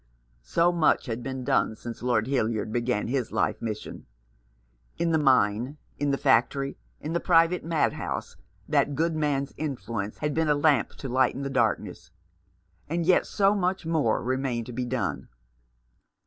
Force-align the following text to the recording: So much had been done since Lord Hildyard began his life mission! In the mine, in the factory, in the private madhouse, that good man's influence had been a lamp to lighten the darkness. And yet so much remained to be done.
So 0.41 0.71
much 0.71 1.05
had 1.05 1.21
been 1.21 1.43
done 1.43 1.75
since 1.75 2.01
Lord 2.01 2.25
Hildyard 2.25 2.71
began 2.73 3.07
his 3.07 3.31
life 3.31 3.61
mission! 3.61 4.07
In 4.97 5.11
the 5.11 5.19
mine, 5.19 5.77
in 5.99 6.09
the 6.09 6.17
factory, 6.17 6.75
in 6.99 7.13
the 7.13 7.19
private 7.19 7.63
madhouse, 7.63 8.35
that 8.67 8.95
good 8.95 9.15
man's 9.15 9.53
influence 9.57 10.17
had 10.17 10.33
been 10.33 10.49
a 10.49 10.55
lamp 10.55 10.89
to 10.95 11.07
lighten 11.07 11.43
the 11.43 11.51
darkness. 11.51 12.09
And 12.89 13.05
yet 13.05 13.27
so 13.27 13.53
much 13.53 13.85
remained 13.85 14.65
to 14.65 14.73
be 14.73 14.85
done. 14.85 15.29